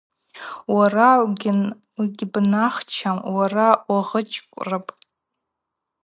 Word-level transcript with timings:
Уара 0.75 1.09
угьбнахчам– 2.01 3.17
уара 3.35 3.67
угъычкӏврыпӏ. 3.95 4.93